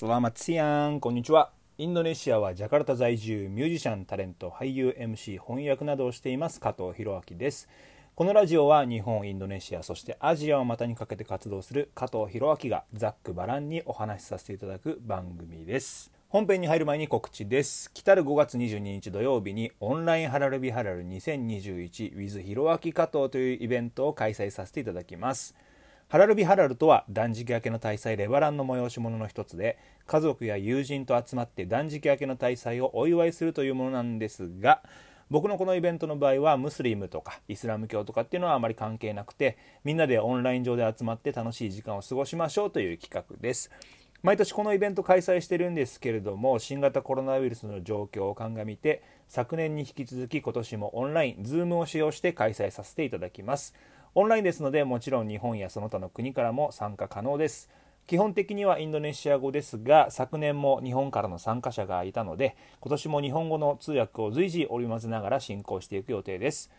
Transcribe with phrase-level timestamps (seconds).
[0.00, 1.50] スラマツヤンこんにちは。
[1.76, 7.68] インドネシアはジャカルタ在住ミュージシャンタレント俳優 MC 翻訳などをしています加藤博明です。
[8.14, 16.10] このラジオは日本インドネシアそしてアジアを股にかけて活動する加藤博明がざっくばらんにお話しさせていただく番組です。
[16.30, 17.90] 本編に入る前に告知です。
[17.92, 25.54] 来る5月22日土曜日にオンラインハラルビハラル 2021with ひろあき加藤というイベントを開催させていただきます。
[26.10, 34.82] ハラルビハラルとは断食明けの大祭レバランの催し物の一つで家族や友人と集まって断食明けの大祭をお祝いするというものなんですが
[35.30, 43.70] 僕のこのイベントの場合はムスリムとかイスラム教とかっていうのはあまり関係なくてみんなでオンライン上で集まって楽しい時間を過ごしましょうという企画です。
[44.24, 53.74] 毎年このイベント開催してるんですけれども新型コロナウイルスの状況を鑑みて昨年に引き続き今年もオンライン Zoom を使用して開催させていただきます。
[54.16, 57.70] オンラインですのでもちろん日本やその他の国からも参加可能です。
[58.08, 66.72] 基本的にはインドネシア語ですが昨年も日本からの参加者がいたので今年も日本語の通訳を随時織り交ぜながら進行していく予定です。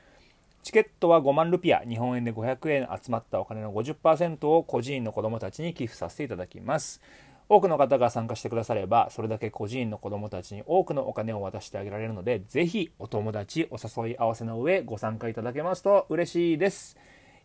[0.62, 7.02] チケットは5万ルピア日本円で500円集まったお金の50%を孤児院の子どもたちに寄付させていただきます。
[7.48, 16.98] 多くの方が参加してくださればそれだけ孤児院の子どもたちに多くのお金を渡してあげられるのでぜひお友達お誘い合わせの上ご参加いただけますと嬉しいです。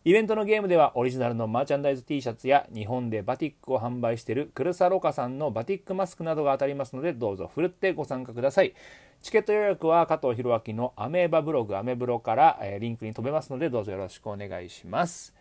[0.05, 8.73] イベントのゲームではオリジナルのマーチャンダイズ T シャツや日本でバティックを販売しているクルサロカさんのバティックマスクなどが当たりますのでどうぞふるってご参加ください。
[9.21, 15.33] チケット予約は加藤弘明のアメーバブログアメブロから、え、リンクに飛べますのでどうぞよろしくお願いします。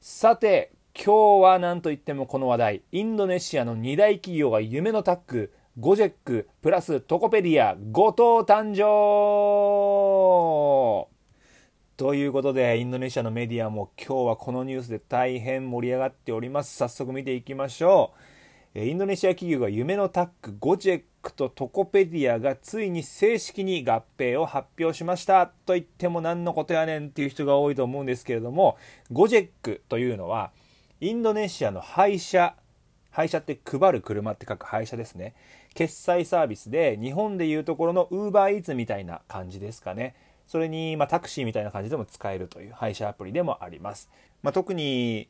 [0.00, 2.82] さて今日は何といってもこの話題。
[2.92, 8.84] インドネシアの2大企業が夢のタッグゴジェックプラストコペディア後藤誕生
[11.96, 16.76] ということで、インドネシアのメディアも今日はこのニュースで大変盛り上がっております。
[16.76, 18.12] 早速見ていきましょ
[18.74, 18.80] う。
[18.80, 25.46] インドネシア企業が夢のタッグ、ゴジェックとトコペディアがついに正式に合併を発表しました。
[25.46, 28.76] と言っても何のことやねんっていう人が多いと思うんですけれども、
[29.12, 30.50] ゴジェックというのは、
[31.00, 32.56] インドネシアの配車、
[33.12, 35.36] 配車って配る車って書く配車ですね。
[35.74, 40.16] 決済サービスで、日本でいうところのウーバーイーツみたいな感じですかね。
[40.46, 44.10] それに、まあ、タクシーみたいな感じでも使えるという配車アプリでもあります。
[44.42, 45.28] まあ、特に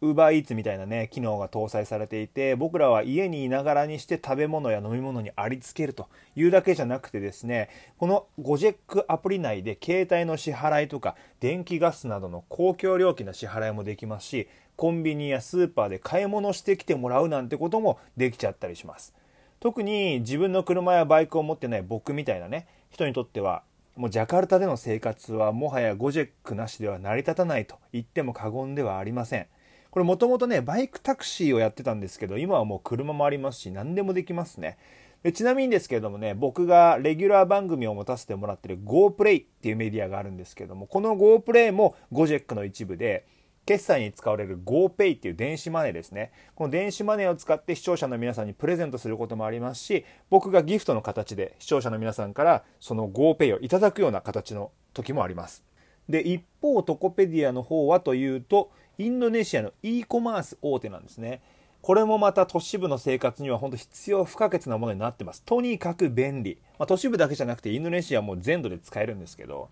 [0.00, 7.68] UberEats みたいなね、機能が搭載されていて、僕らは家にいながらにして食べ物や飲み物にありつけるというだけじゃなくてですね、
[7.98, 19.12] このゴジェックアプリ内で携帯の支払いとか、電気ガスなどの公共料金の支払いもできますし、コンビニやスーパーで買い物してきてもらうなんてこともできちゃったりします。
[19.58, 23.64] 特に自分の車やバイクを持ってない僕みたいなね、人にとっては
[23.98, 29.46] もうジャカルタでの生活はもはやゴジェックなしでは成り立たないと言っても過言ではありません。
[29.90, 34.78] これもともとね、バイクタクシーをやってたんですけど、今はもう車もありますし、何でもできますね。
[35.24, 43.26] でちなみにですけれどもね、僕がレギュラー番組を持たせてもらってる GoPlay っていうメディアがあるんですけども、この GoPlay もゴジェックの一部で、
[43.68, 46.32] 決済に使われる GoPay っていう電子マネーですね。
[46.54, 55.62] この電子マネーを使って視聴者の皆さんにプレゼントすることもありますし、僕がギフトの形で視聴者の皆さんからその GoPay をいただくような形の時もあります。
[56.08, 61.42] で、一方、トコペディアの方はというと、インドネシアの e コマース大手なんですね。
[61.82, 65.42] これもまた都市部の生活には本当必要不可欠なものになってます。
[65.42, 66.56] とにかく便利。
[66.78, 69.68] まあ、都市部だけじゃなくてインドネシアも全土で使えるんですけど、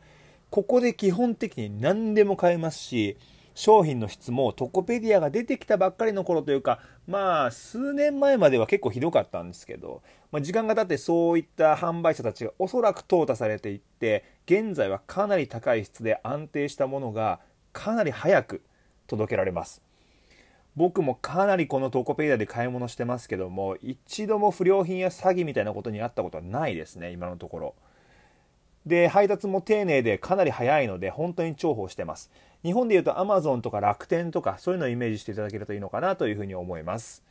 [0.50, 3.16] ここで基本的に何でも買えますし、
[3.56, 6.78] 商品の質もトコペディアが出てきたばっかりの頃というか、
[7.08, 17.40] まあ、数年前までは結構ひどかったんですけど、まあ、時間が経ってそういった販売者たちがおそらく淘汰されていって、現在はかなり高い質で安定したものが
[17.72, 18.62] かなり早く
[19.06, 19.80] 届けられます。
[20.76, 27.74] 僕もかなりこのトコペディアで買い物してますけども、一度も不良品や詐欺みたいなことにあったことはないですね、今のところ。
[28.86, 32.30] で、配達も丁寧でかなり早いので、本当に重宝してます。
[32.62, 37.22] 日本でいうと Amazon とか楽天とかそういうのをイメージしていただけるといいのかなというふうに思います。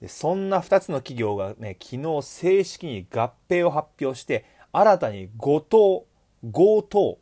[0.00, 6.04] でそんな2つの企業がね、昨日正式に合併を発表して、新たに5等、
[6.52, 7.18] 強盗、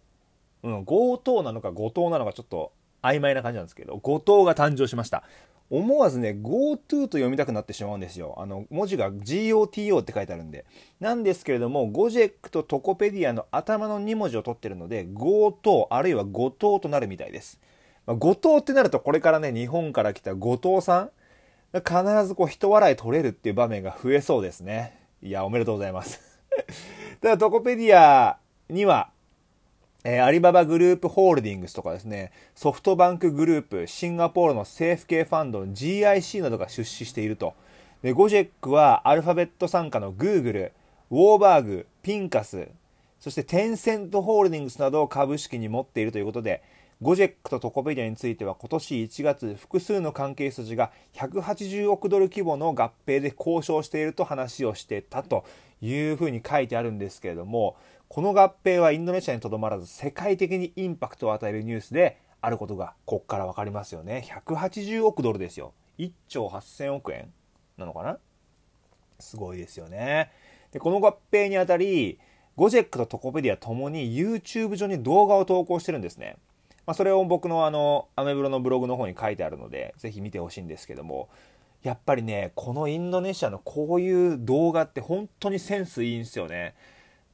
[0.62, 2.72] うん、強盗なのか5等なのかちょっと
[3.02, 5.22] 曖昧な感じなんですけど、5等が誕生しました。
[5.70, 8.34] 思わずね、GoTo と読みたくなってしまうんですよ。
[8.38, 10.64] あの、文字が GOTO って書いてあるんで。
[11.00, 17.60] なんですけれども、ゴジェックとトコペディアの頭の2文字を取ってるので、GoTo あるいは後藤となるみたいです。
[18.06, 21.10] まあ、後藤ってなると、これからね、日本から来た後藤さん、
[21.72, 24.98] 必ずこう、人笑い取れるっていう場面が増えそうですね。
[25.22, 26.20] いや、おめでとうございます。
[27.20, 28.38] ただ、トコペディア
[28.68, 29.10] には、
[30.06, 37.54] えー、アリババグループホールディングスとかですね、ソフトバンクグループ、シンガポールの政府系ファンドの GIC などが出資していると。
[38.02, 40.72] で、ゴジェックはアルファベット傘下の Google、
[41.10, 42.68] ウォーバーグ、ピンカス、
[43.18, 46.62] そしてテンセントホールディングスなどを株式に持っているということで、
[47.00, 55.46] ゴジェックとトコペディアについては今年1月、複数の関係筋が180億ドル規模の合併で交渉していると話をしてたと
[55.80, 57.76] いうふうに書いてあるんですけれども、
[58.14, 64.24] この合併はインドネシアにとどまらず世界的にインパクトを与えるニュースであることがこっから分かりますよね。
[64.46, 65.72] 180億ドルですよ。
[65.98, 67.32] 1兆8000億円
[67.76, 68.18] なのかな？
[69.18, 70.30] すごいですよね。
[70.70, 72.20] で、この合併にあたり、
[72.54, 76.36] ゴジェックとトコペディアともに YouTube 上に動画を投稿してるんですね。
[76.86, 81.28] まあ、それを僕のあの、アメブロのブログの方に書いてあるので、ぜひ見てほしいんですけども、
[81.82, 86.76] やっぱりね、このインドネシアのこういう動画って本当にセンスいいんですよね。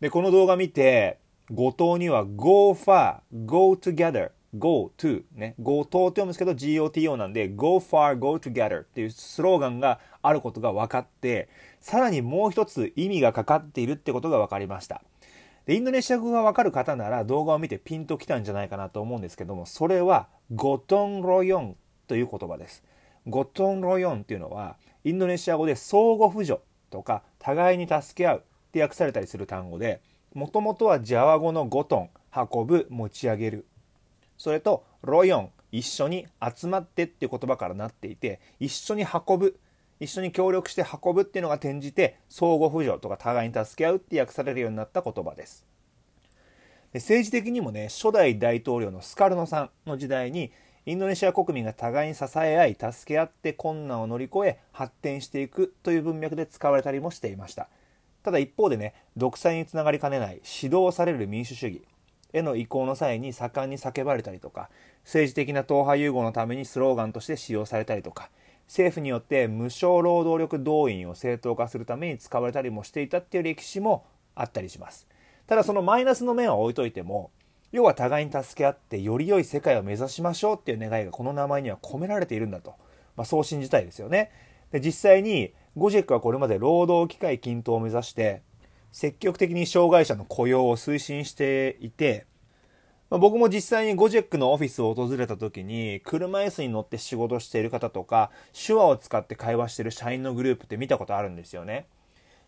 [0.00, 1.18] で、この動画見て、
[1.50, 8.82] 後藤には Go far, go together, go to ね、go to って読むんですけど GOTO なんで Go far, go together
[8.82, 11.48] っていうスローガンがあることが分かって、
[11.80, 15.02] さらにもう一つ意味がかかっているってことが分かりました。
[15.66, 21.76] で、インドネシア語がわかる方なら動画を見てピンときたんじゃないかなと思うんですけども、それはゴトンロヨン
[22.06, 22.82] という言葉です。
[23.26, 26.60] ゴトンロヨンっていうのは、インドネシア語で相互扶助
[26.90, 30.00] とか互いに助け合うって訳されたりする単語で、
[30.32, 33.66] もともとはジャワ語のゴトン、運ぶ、持ち上げる。
[34.38, 39.58] それとロヨン、一緒に集まってっていう言葉からなっていて、一緒に運ぶ
[40.00, 45.66] 一緒に協力して運ぶっていうのが転じて相互扶助とか互いに助け合うって訳されるようになった言葉です
[46.92, 50.50] で政治的にもね初代大統領のスカルノさんの時代に
[50.86, 57.68] インドネシア国民が互いに支え合い助け合って困難を乗り越え発展していくという文脈で使われたりもしていました
[58.22, 61.82] ただ一方でね独裁につながりかねない指導される民主主義
[62.32, 64.70] への移行の際に盛んに叫ばれたりとか
[65.04, 68.30] 政治的な党派融合のためにスローガンとして使用されたりとか
[68.66, 74.06] 政府によって無償労働力動員を正当化するために使われたりもしていたっていう歴史も
[74.36, 75.08] あったりします。
[75.48, 77.32] ただそのマイナスの面は置いといても
[77.72, 82.74] 要は互いに助け合ってより良い世界を目指しましょうっていう願いがこの名前には込められているんだと、
[83.16, 84.30] まあ、そう信じたいですよね。
[84.70, 88.42] で実際にゴジェックはこれまで労働機会均等を目指して
[88.92, 92.26] 積極的に障害者の雇用を推進していて
[93.10, 101.86] まあ、僕も実際にゴジェックのオフィスを訪れた時に、車椅子に乗って仕事している方とか、手話を使って会話している社員のグループって見たことあるんですよね。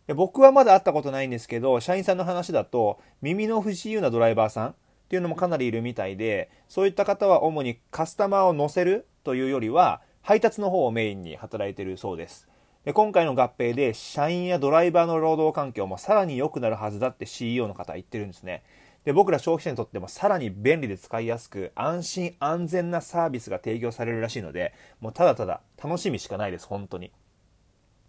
[0.07, 4.75] で僕はまだ会ったことないんですけど、社員さんの話だと、耳の不自由なドライバーさんっ
[5.09, 12.49] ていうのもかなりいるみたいで、そういった方は主にカスタマーを乗せるというよりは、配達の方をメインに働いているそうです。
[12.85, 18.63] で今回の合併で社員やドライバーの労働環境もさらに良くなるはずだって CEO の方は言ってるんですね。
[19.05, 27.11] で僕ら消費者にとってもさらに便利で使いやすく安心安全なサービスが提供されるらしいのでもうただただ楽しみしかないです本当に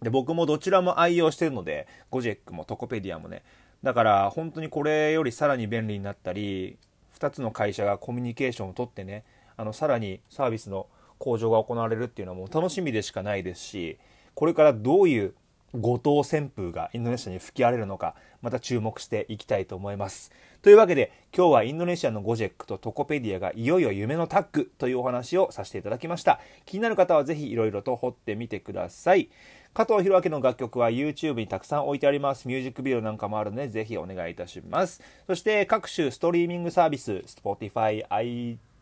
[0.02, 3.42] で僕もどちらも愛用してるのでゴジェックもトコペディアもね
[3.82, 6.76] だから本当にこれよりさらに便利になったり
[7.18, 9.24] 2つの会社がコミュニケーションをとってね
[9.56, 10.86] あのさらにサービスの
[11.18, 13.98] 向上が行われるっていうのはもう楽しみでしかないですし
[14.34, 15.34] これからどういう
[15.74, 20.30] 後藤旋風がインドネシアに吹き荒れるのか、また注目していきたいと思います。
[20.62, 26.40] というわけで、今日はインドネシアのゴジェックとトコペディアがいよいよ夢のタッグというお話をさせていただきました。
[26.64, 29.30] 気になる方はぜひいろいろと掘ってみてください。
[29.72, 32.46] 加藤弘明の楽曲は YouTube にたくさん置いてあります。
[32.46, 35.02] ミュージックビデオなんかもあるので、ぜひお願いいたします。
[35.26, 38.06] そして各種ストリーミングサービス、Spotify、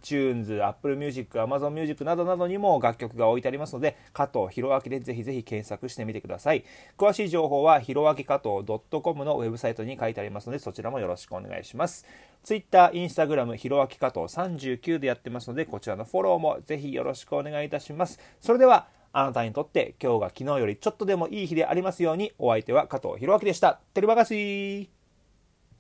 [0.03, 6.65] iTunes、Apple Music、Amazon Music などなどにも楽曲が置いてありますので、加藤弘明でぜひぜひ検索してみてください。
[6.99, 8.65] 詳しい情報は、ひろあき加藤
[9.03, 12.05] .com のウェブサイトに書いてありますので、そちらもよろしくお願いします。
[12.43, 18.19] Twitter、Instagram、ひろあき加藤39でやってますので、こちらのフォローもぜひよろしくお願いいたします。
[18.41, 23.81] それでは、あなたにとって今日が昨日よりちょっとでもいい日でありますように、お相手は加藤弘明でした。
[23.95, 25.02] テルバガシー